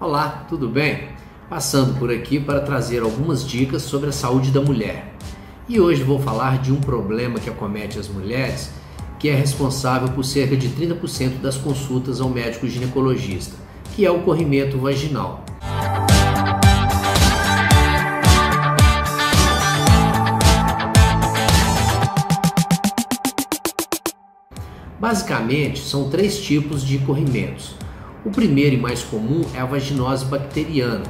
Olá, 0.00 0.46
tudo 0.48 0.66
bem? 0.66 1.10
Passando 1.46 1.98
por 1.98 2.10
aqui 2.10 2.40
para 2.40 2.62
trazer 2.62 3.02
algumas 3.02 3.46
dicas 3.46 3.82
sobre 3.82 4.08
a 4.08 4.12
saúde 4.12 4.50
da 4.50 4.58
mulher. 4.58 5.14
E 5.68 5.78
hoje 5.78 6.02
vou 6.02 6.18
falar 6.18 6.56
de 6.56 6.72
um 6.72 6.80
problema 6.80 7.38
que 7.38 7.50
acomete 7.50 7.98
as 7.98 8.08
mulheres, 8.08 8.72
que 9.18 9.28
é 9.28 9.34
responsável 9.34 10.08
por 10.08 10.24
cerca 10.24 10.56
de 10.56 10.70
30% 10.70 11.42
das 11.42 11.58
consultas 11.58 12.18
ao 12.18 12.30
médico 12.30 12.66
ginecologista, 12.66 13.54
que 13.94 14.06
é 14.06 14.10
o 14.10 14.22
corrimento 14.22 14.78
vaginal. 14.78 15.44
Basicamente, 24.98 25.78
são 25.80 26.08
três 26.08 26.40
tipos 26.40 26.82
de 26.82 27.00
corrimentos. 27.00 27.74
O 28.24 28.30
primeiro 28.30 28.74
e 28.76 28.78
mais 28.78 29.02
comum 29.02 29.42
é 29.54 29.60
a 29.60 29.64
vaginose 29.64 30.26
bacteriana, 30.26 31.04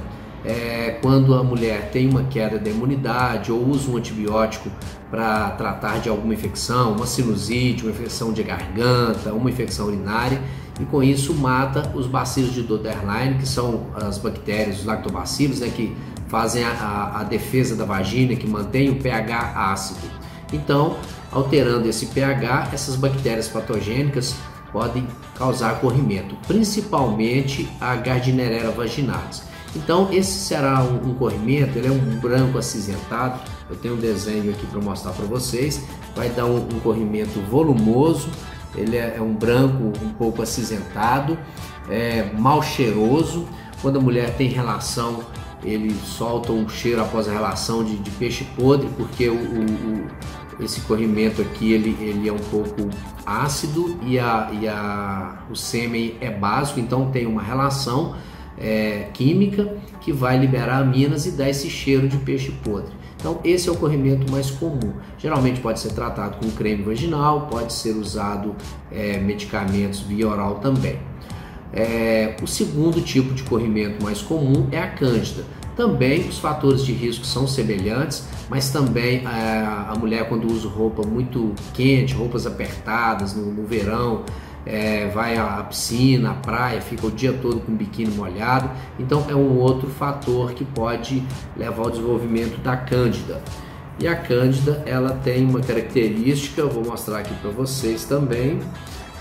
é 0.44 0.98
quando 1.02 1.34
a 1.34 1.42
mulher 1.42 1.90
tem 1.90 2.08
uma 2.08 2.22
queda 2.24 2.58
da 2.58 2.70
imunidade 2.70 3.50
ou 3.50 3.68
usa 3.68 3.90
um 3.90 3.96
antibiótico 3.96 4.70
para 5.10 5.50
tratar 5.50 5.98
de 5.98 6.08
alguma 6.08 6.32
infecção, 6.32 6.92
uma 6.92 7.06
sinusite, 7.06 7.82
uma 7.82 7.90
infecção 7.90 8.32
de 8.32 8.42
garganta, 8.44 9.32
uma 9.32 9.50
infecção 9.50 9.86
urinária, 9.88 10.40
e 10.80 10.84
com 10.84 11.02
isso 11.02 11.34
mata 11.34 11.90
os 11.94 12.06
bacilos 12.06 12.54
de 12.54 12.62
Doderlein, 12.62 13.38
que 13.38 13.46
são 13.46 13.88
as 13.94 14.16
bactérias, 14.16 14.78
os 14.78 14.84
lactobacilos, 14.84 15.60
né, 15.60 15.68
que 15.68 15.94
fazem 16.28 16.62
a, 16.62 16.70
a, 16.70 17.20
a 17.20 17.24
defesa 17.24 17.74
da 17.74 17.84
vagina, 17.84 18.36
que 18.36 18.46
mantém 18.46 18.88
o 18.88 18.96
pH 18.96 19.72
ácido. 19.72 20.08
Então, 20.52 20.96
alterando 21.30 21.88
esse 21.88 22.06
pH, 22.06 22.70
essas 22.72 22.96
bactérias 22.96 23.48
patogênicas 23.48 24.36
podem 24.72 25.06
causar 25.36 25.80
corrimento, 25.80 26.36
principalmente 26.46 27.68
a 27.80 27.96
Gardnerella 27.96 28.72
vaginalis. 28.72 29.42
Então 29.74 30.08
esse 30.12 30.32
será 30.32 30.82
um, 30.82 31.10
um, 31.10 31.14
corrimento, 31.14 31.78
ele 31.78 31.86
é 31.86 31.90
um 31.90 32.18
branco 32.18 32.58
acinzentado. 32.58 33.40
Eu 33.68 33.76
tenho 33.76 33.94
um 33.94 33.98
desenho 33.98 34.50
aqui 34.50 34.66
para 34.66 34.80
mostrar 34.80 35.12
para 35.12 35.24
vocês. 35.26 35.84
Vai 36.14 36.28
dar 36.28 36.46
um, 36.46 36.56
um, 36.56 36.80
corrimento 36.80 37.40
volumoso. 37.42 38.28
Ele 38.74 38.96
é, 38.96 39.14
é, 39.16 39.22
um 39.22 39.34
branco 39.34 39.92
um 40.02 40.12
pouco 40.12 40.42
acinzentado, 40.42 41.38
é 41.88 42.30
mal 42.36 42.62
cheiroso. 42.62 43.46
Quando 43.82 43.98
a 43.98 44.02
mulher 44.02 44.36
tem 44.36 44.48
relação, 44.48 45.20
ele 45.64 45.94
solta 46.04 46.52
um 46.52 46.68
cheiro 46.68 47.00
após 47.00 47.28
a 47.28 47.32
relação 47.32 47.84
de, 47.84 47.96
de 47.96 48.10
peixe 48.12 48.44
podre, 48.56 48.88
porque 48.96 49.28
o, 49.28 49.34
o 49.34 50.06
esse 50.58 50.80
corrimento 50.82 51.40
aqui 51.40 51.72
ele, 51.72 51.96
ele 52.00 52.28
é 52.28 52.32
um 52.32 52.38
pouco 52.38 52.88
ácido 53.24 53.98
e, 54.02 54.18
a, 54.18 54.50
e 54.60 54.66
a, 54.66 55.44
o 55.50 55.56
sêmen 55.56 56.16
é 56.20 56.30
básico, 56.30 56.80
então 56.80 57.10
tem 57.10 57.26
uma 57.26 57.42
relação 57.42 58.16
é, 58.58 59.08
química 59.12 59.76
que 60.00 60.12
vai 60.12 60.38
liberar 60.38 60.80
aminas 60.80 61.26
e 61.26 61.32
dar 61.32 61.48
esse 61.48 61.70
cheiro 61.70 62.08
de 62.08 62.16
peixe 62.18 62.52
podre. 62.62 62.92
Então 63.16 63.38
esse 63.44 63.68
é 63.68 63.72
o 63.72 63.76
corrimento 63.76 64.30
mais 64.32 64.50
comum. 64.50 64.94
Geralmente 65.18 65.60
pode 65.60 65.78
ser 65.78 65.92
tratado 65.92 66.38
com 66.38 66.50
creme 66.52 66.82
vaginal, 66.82 67.48
pode 67.50 67.72
ser 67.72 67.92
usado 67.92 68.56
é, 68.90 69.18
medicamentos 69.18 70.00
via 70.00 70.28
oral 70.28 70.56
também. 70.56 70.98
É, 71.72 72.34
o 72.42 72.46
segundo 72.46 73.00
tipo 73.00 73.32
de 73.32 73.42
corrimento 73.44 74.02
mais 74.02 74.20
comum 74.20 74.66
é 74.72 74.78
a 74.78 74.88
cândida. 74.88 75.44
Também 75.80 76.28
os 76.28 76.38
fatores 76.38 76.84
de 76.84 76.92
risco 76.92 77.24
são 77.24 77.48
semelhantes, 77.48 78.28
mas 78.50 78.68
também 78.68 79.26
a, 79.26 79.38
é, 79.38 79.64
a 79.88 79.94
mulher 79.98 80.28
quando 80.28 80.46
usa 80.46 80.68
roupa 80.68 81.02
muito 81.06 81.54
quente, 81.72 82.12
roupas 82.12 82.46
apertadas 82.46 83.34
no, 83.34 83.46
no 83.46 83.64
verão, 83.66 84.22
é, 84.66 85.08
vai 85.08 85.38
à 85.38 85.64
piscina, 85.66 86.32
à 86.32 86.34
praia, 86.34 86.82
fica 86.82 87.06
o 87.06 87.10
dia 87.10 87.32
todo 87.32 87.60
com 87.60 87.72
o 87.72 87.74
biquíni 87.74 88.10
molhado. 88.10 88.70
Então 88.98 89.24
é 89.26 89.34
um 89.34 89.56
outro 89.56 89.88
fator 89.88 90.52
que 90.52 90.66
pode 90.66 91.22
levar 91.56 91.84
ao 91.84 91.90
desenvolvimento 91.90 92.60
da 92.60 92.76
cândida. 92.76 93.40
E 93.98 94.06
a 94.06 94.14
cândida 94.14 94.82
ela 94.84 95.18
tem 95.24 95.46
uma 95.46 95.60
característica, 95.60 96.60
eu 96.60 96.68
vou 96.68 96.84
mostrar 96.84 97.20
aqui 97.20 97.32
para 97.36 97.50
vocês 97.50 98.04
também, 98.04 98.60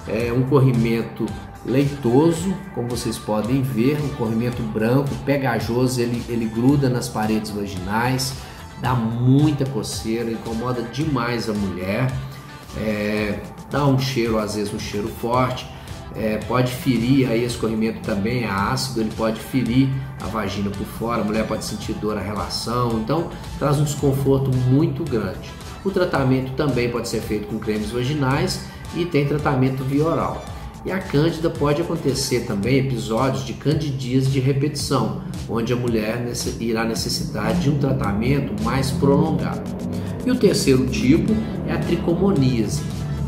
é 0.09 0.33
um 0.33 0.43
corrimento 0.43 1.25
leitoso, 1.65 2.53
como 2.73 2.89
vocês 2.89 3.17
podem 3.17 3.61
ver, 3.61 3.99
um 4.01 4.09
corrimento 4.09 4.61
branco, 4.63 5.09
pegajoso, 5.25 6.01
ele, 6.01 6.23
ele 6.27 6.45
gruda 6.45 6.89
nas 6.89 7.07
paredes 7.07 7.51
vaginais, 7.51 8.33
dá 8.81 8.93
muita 8.93 9.65
coceira, 9.65 10.31
incomoda 10.31 10.81
demais 10.81 11.49
a 11.49 11.53
mulher, 11.53 12.11
é, 12.77 13.39
dá 13.69 13.85
um 13.85 13.99
cheiro, 13.99 14.37
às 14.37 14.55
vezes 14.55 14.73
um 14.73 14.79
cheiro 14.79 15.07
forte, 15.07 15.67
é, 16.15 16.37
pode 16.47 16.71
ferir, 16.71 17.29
aí 17.29 17.43
esse 17.43 17.57
corrimento 17.57 17.99
também 17.99 18.43
é 18.43 18.49
ácido, 18.49 19.01
ele 19.01 19.11
pode 19.15 19.39
ferir 19.39 19.89
a 20.21 20.25
vagina 20.25 20.69
por 20.69 20.85
fora, 20.85 21.21
a 21.21 21.23
mulher 21.23 21.45
pode 21.45 21.63
sentir 21.65 21.93
dor 21.93 22.17
à 22.17 22.21
relação, 22.21 22.99
então 22.99 23.29
traz 23.59 23.79
um 23.79 23.83
desconforto 23.83 24.49
muito 24.69 25.03
grande. 25.03 25.51
O 25.83 25.91
tratamento 25.91 26.53
também 26.53 26.89
pode 26.89 27.07
ser 27.07 27.21
feito 27.21 27.47
com 27.47 27.59
cremes 27.59 27.91
vaginais 27.91 28.65
e 28.95 29.05
tem 29.05 29.27
tratamento 29.27 29.83
via 29.83 30.05
oral. 30.05 30.43
E 30.85 30.91
a 30.91 30.99
cândida 30.99 31.49
pode 31.49 31.81
acontecer 31.81 32.41
também 32.41 32.77
episódios 32.77 33.45
de 33.45 33.53
candidíase 33.53 34.29
de 34.29 34.39
repetição, 34.39 35.21
onde 35.49 35.73
a 35.73 35.75
mulher 35.75 36.25
irá 36.59 36.85
necessitar 36.85 37.53
de 37.55 37.69
um 37.69 37.77
tratamento 37.77 38.63
mais 38.63 38.89
prolongado. 38.91 39.69
E 40.25 40.31
o 40.31 40.35
terceiro 40.35 40.87
tipo 40.87 41.33
é 41.67 41.73
a 41.73 41.79
tricomoníase. 41.79 42.81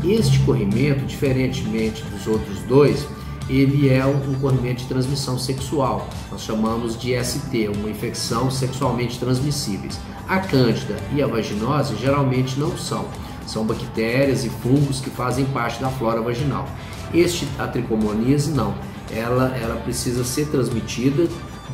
Este 0.04 0.38
corrimento, 0.40 1.04
diferentemente 1.04 2.02
dos 2.04 2.26
outros 2.26 2.58
dois, 2.60 3.06
ele 3.48 3.88
é 3.88 4.04
um 4.04 4.34
corrimento 4.40 4.82
de 4.82 4.88
transmissão 4.88 5.38
sexual. 5.38 6.08
Nós 6.30 6.42
chamamos 6.42 6.98
de 6.98 7.12
ST, 7.22 7.68
uma 7.76 7.90
infecção 7.90 8.50
sexualmente 8.50 9.18
transmissíveis. 9.18 10.00
A 10.28 10.38
cândida 10.38 10.96
e 11.14 11.22
a 11.22 11.26
vaginose 11.26 11.96
geralmente 11.96 12.58
não 12.58 12.76
são. 12.76 13.06
São 13.46 13.64
bactérias 13.64 14.44
e 14.44 14.50
fungos 14.50 15.00
que 15.00 15.10
fazem 15.10 15.44
parte 15.46 15.80
da 15.80 15.88
flora 15.88 16.20
vaginal. 16.20 16.68
Este, 17.12 17.46
a 17.58 17.66
tricomoníase, 17.66 18.52
não. 18.52 18.74
Ela, 19.10 19.56
ela 19.56 19.76
precisa 19.76 20.24
ser 20.24 20.46
transmitida 20.46 21.28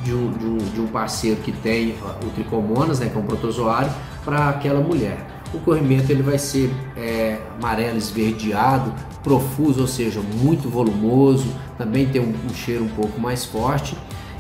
de 0.04 0.14
um, 0.14 0.32
de 0.32 0.44
um, 0.44 0.56
de 0.56 0.80
um 0.80 0.86
parceiro 0.86 1.40
que 1.40 1.52
tem 1.52 1.94
o 2.24 2.30
tricomonas, 2.30 3.00
né, 3.00 3.08
que 3.08 3.16
é 3.16 3.20
um 3.20 3.24
protozoário, 3.24 3.90
para 4.24 4.48
aquela 4.48 4.80
mulher. 4.80 5.26
O 5.52 5.58
corrimento 5.60 6.10
ele 6.12 6.22
vai 6.22 6.38
ser 6.38 6.70
é, 6.96 7.38
amarelo 7.58 7.96
esverdeado, 7.96 8.92
profuso, 9.22 9.80
ou 9.80 9.86
seja, 9.86 10.20
muito 10.20 10.68
volumoso, 10.68 11.46
também 11.76 12.06
tem 12.06 12.20
um, 12.20 12.34
um 12.46 12.54
cheiro 12.54 12.84
um 12.84 12.88
pouco 12.88 13.20
mais 13.20 13.44
forte. 13.44 13.96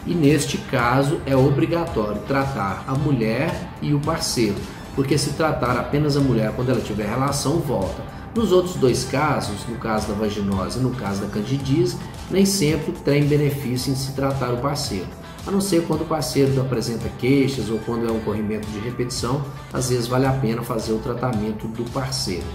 E 0.06 0.14
neste 0.14 0.58
caso 0.58 1.20
é 1.26 1.36
obrigatório 1.36 2.20
tratar 2.22 2.84
a 2.86 2.94
mulher 2.94 3.54
e 3.82 3.92
o 3.92 4.00
parceiro, 4.00 4.56
porque 4.98 5.16
se 5.16 5.34
tratar 5.34 5.76
apenas 5.76 6.16
a 6.16 6.20
mulher 6.20 6.50
quando 6.56 6.70
ela 6.70 6.80
tiver 6.80 7.06
relação, 7.06 7.60
volta. 7.60 8.02
Nos 8.34 8.50
outros 8.50 8.74
dois 8.74 9.04
casos, 9.04 9.64
no 9.68 9.76
caso 9.76 10.08
da 10.08 10.14
vaginose 10.14 10.80
e 10.80 10.82
no 10.82 10.90
caso 10.90 11.20
da 11.20 11.28
candidíase, 11.28 11.96
nem 12.28 12.44
sempre 12.44 12.90
tem 12.90 13.22
benefício 13.22 13.92
em 13.92 13.94
se 13.94 14.10
tratar 14.10 14.52
o 14.52 14.56
parceiro. 14.56 15.06
A 15.46 15.52
não 15.52 15.60
ser 15.60 15.84
quando 15.86 16.00
o 16.00 16.04
parceiro 16.04 16.60
apresenta 16.60 17.08
queixas 17.16 17.70
ou 17.70 17.78
quando 17.78 18.08
é 18.08 18.10
um 18.10 18.18
corrimento 18.18 18.66
de 18.70 18.80
repetição, 18.80 19.44
às 19.72 19.88
vezes 19.88 20.08
vale 20.08 20.26
a 20.26 20.32
pena 20.32 20.62
fazer 20.62 20.92
o 20.92 20.98
tratamento 20.98 21.68
do 21.68 21.88
parceiro. 21.92 22.46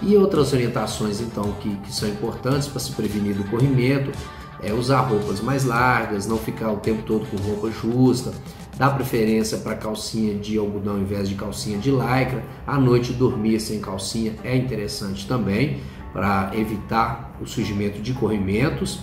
E 0.00 0.16
outras 0.16 0.54
orientações 0.54 1.20
então 1.20 1.52
que, 1.60 1.68
que 1.76 1.94
são 1.94 2.08
importantes 2.08 2.66
para 2.66 2.80
se 2.80 2.92
prevenir 2.92 3.34
do 3.34 3.44
corrimento 3.44 4.10
é 4.62 4.72
usar 4.72 5.00
roupas 5.00 5.42
mais 5.42 5.64
largas, 5.64 6.26
não 6.26 6.38
ficar 6.38 6.70
o 6.70 6.78
tempo 6.78 7.02
todo 7.02 7.26
com 7.26 7.36
roupa 7.36 7.70
justa, 7.70 8.32
dar 8.76 8.90
preferência 8.90 9.58
para 9.58 9.74
calcinha 9.74 10.34
de 10.34 10.58
algodão 10.58 10.94
ao 10.94 11.00
invés 11.00 11.28
de 11.28 11.34
calcinha 11.34 11.78
de 11.78 11.90
lycra. 11.90 12.42
À 12.66 12.78
noite 12.78 13.12
dormir 13.12 13.60
sem 13.60 13.80
calcinha 13.80 14.34
é 14.42 14.56
interessante 14.56 15.26
também 15.26 15.80
para 16.12 16.50
evitar 16.54 17.36
o 17.40 17.46
surgimento 17.46 18.00
de 18.00 18.12
corrimentos. 18.12 19.00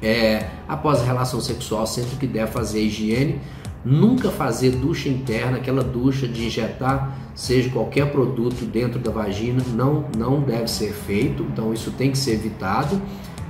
É, 0.00 0.48
após 0.68 1.00
a 1.00 1.04
relação 1.04 1.40
sexual, 1.40 1.86
sempre 1.86 2.16
que 2.16 2.26
der 2.26 2.48
fazer 2.48 2.80
higiene, 2.82 3.40
nunca 3.84 4.30
fazer 4.30 4.70
ducha 4.70 5.08
interna, 5.08 5.58
aquela 5.58 5.82
ducha 5.82 6.26
de 6.26 6.46
injetar, 6.46 7.16
seja 7.34 7.70
qualquer 7.70 8.10
produto 8.10 8.64
dentro 8.64 8.98
da 8.98 9.10
vagina, 9.10 9.62
não, 9.74 10.06
não 10.16 10.40
deve 10.40 10.68
ser 10.68 10.92
feito, 10.92 11.44
então 11.44 11.72
isso 11.72 11.90
tem 11.92 12.10
que 12.10 12.18
ser 12.18 12.32
evitado. 12.32 13.00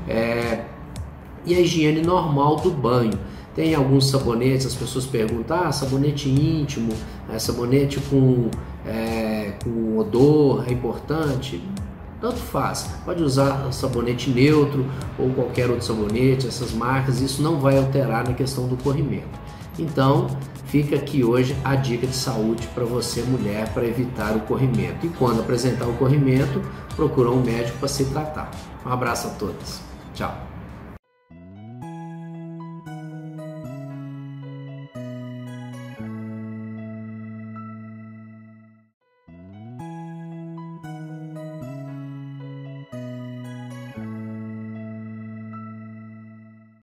É, 0.09 0.65
e 1.45 1.55
a 1.55 1.61
higiene 1.61 2.03
normal 2.03 2.57
do 2.57 2.71
banho. 2.71 3.19
Tem 3.55 3.75
alguns 3.75 4.09
sabonetes, 4.09 4.67
as 4.67 4.75
pessoas 4.75 5.05
perguntam, 5.05 5.65
ah, 5.65 5.73
sabonete 5.73 6.29
íntimo, 6.29 6.93
é, 7.31 7.39
sabonete 7.39 8.01
com, 8.01 8.49
é, 8.87 9.53
com 9.63 9.99
odor 9.99 10.65
é 10.67 10.73
importante? 10.73 11.63
Tanto 12.21 12.37
faz, 12.37 12.89
pode 13.05 13.23
usar 13.23 13.71
sabonete 13.73 14.31
neutro 14.31 14.87
ou 15.19 15.29
qualquer 15.31 15.69
outro 15.69 15.85
sabonete, 15.85 16.47
essas 16.47 16.73
marcas, 16.73 17.21
isso 17.21 17.43
não 17.43 17.59
vai 17.59 17.77
alterar 17.77 18.27
na 18.27 18.33
questão 18.33 18.67
do 18.69 18.77
corrimento. 18.77 19.43
Então, 19.79 20.29
fica 20.67 20.97
aqui 20.97 21.25
hoje 21.25 21.57
a 21.65 21.75
dica 21.75 22.07
de 22.07 22.15
saúde 22.15 22.67
para 22.75 22.85
você, 22.85 23.23
mulher, 23.23 23.69
para 23.75 23.85
evitar 23.85 24.37
o 24.37 24.41
corrimento. 24.41 25.05
E 25.05 25.09
quando 25.11 25.41
apresentar 25.41 25.87
o 25.87 25.95
corrimento, 25.95 26.63
procura 26.95 27.31
um 27.31 27.43
médico 27.43 27.79
para 27.79 27.89
se 27.89 28.05
tratar. 28.07 28.51
Um 28.87 28.91
abraço 28.91 29.27
a 29.29 29.31
todos. 29.31 29.81
Tchau. 30.15 30.52